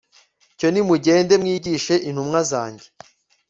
[0.57, 2.87] cyo nimugende mwigishe, ntumwa zanjye